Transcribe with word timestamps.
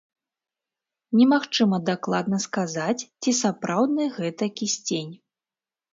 Немагчыма 1.19 1.77
дакладна 1.91 2.37
сказаць, 2.47 3.07
ці 3.25 3.31
сапраўдны 3.43 4.03
гэты 4.17 4.45
кісцень. 4.63 5.13